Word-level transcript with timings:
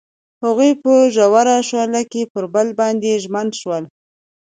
هغوی 0.43 0.71
په 0.83 0.93
ژور 1.15 1.47
شعله 1.69 2.01
کې 2.11 2.21
پر 2.33 2.43
بل 2.53 2.67
باندې 2.79 3.21
ژمن 3.23 3.47
شول. 3.59 3.83